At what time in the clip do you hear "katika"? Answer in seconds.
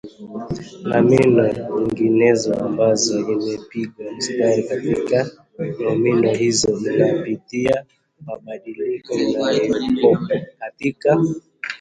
4.71-5.17, 10.59-11.09